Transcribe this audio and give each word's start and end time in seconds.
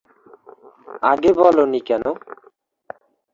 আগে 1.03 1.31
বলোনি 1.39 1.79
কেন? 1.87 2.03